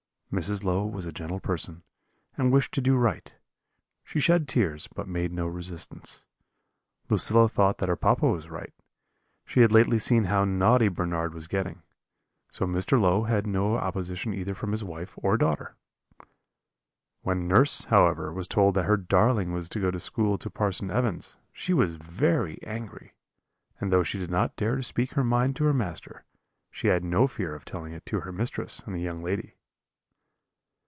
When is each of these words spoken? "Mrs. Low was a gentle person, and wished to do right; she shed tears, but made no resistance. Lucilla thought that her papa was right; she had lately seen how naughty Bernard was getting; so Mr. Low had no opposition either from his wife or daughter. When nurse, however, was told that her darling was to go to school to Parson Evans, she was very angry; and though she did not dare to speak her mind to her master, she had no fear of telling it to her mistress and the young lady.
"Mrs. 0.33 0.63
Low 0.63 0.85
was 0.85 1.05
a 1.05 1.11
gentle 1.11 1.41
person, 1.41 1.83
and 2.37 2.53
wished 2.53 2.73
to 2.75 2.79
do 2.81 2.95
right; 2.95 3.35
she 4.01 4.21
shed 4.21 4.47
tears, 4.47 4.87
but 4.95 5.05
made 5.05 5.33
no 5.33 5.45
resistance. 5.45 6.23
Lucilla 7.09 7.49
thought 7.49 7.79
that 7.79 7.89
her 7.89 7.97
papa 7.97 8.25
was 8.31 8.47
right; 8.49 8.73
she 9.45 9.59
had 9.59 9.73
lately 9.73 9.99
seen 9.99 10.23
how 10.23 10.45
naughty 10.45 10.87
Bernard 10.87 11.33
was 11.33 11.49
getting; 11.49 11.81
so 12.49 12.65
Mr. 12.65 12.97
Low 12.97 13.23
had 13.23 13.45
no 13.45 13.75
opposition 13.75 14.33
either 14.33 14.53
from 14.55 14.71
his 14.71 14.85
wife 14.85 15.15
or 15.21 15.35
daughter. 15.35 15.75
When 17.23 17.45
nurse, 17.49 17.83
however, 17.89 18.31
was 18.31 18.47
told 18.47 18.75
that 18.75 18.85
her 18.85 18.95
darling 18.95 19.51
was 19.51 19.67
to 19.67 19.81
go 19.81 19.91
to 19.91 19.99
school 19.99 20.37
to 20.37 20.49
Parson 20.49 20.89
Evans, 20.89 21.35
she 21.51 21.73
was 21.73 21.97
very 21.97 22.57
angry; 22.63 23.15
and 23.81 23.91
though 23.91 24.01
she 24.03 24.17
did 24.17 24.31
not 24.31 24.55
dare 24.55 24.77
to 24.77 24.83
speak 24.83 25.11
her 25.15 25.25
mind 25.25 25.57
to 25.57 25.65
her 25.65 25.73
master, 25.73 26.23
she 26.69 26.87
had 26.87 27.03
no 27.03 27.27
fear 27.27 27.53
of 27.53 27.65
telling 27.65 27.91
it 27.91 28.05
to 28.05 28.21
her 28.21 28.31
mistress 28.31 28.79
and 28.85 28.95
the 28.95 29.01
young 29.01 29.21
lady. 29.21 29.55